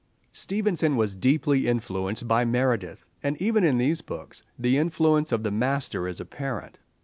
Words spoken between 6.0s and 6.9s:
is apparent.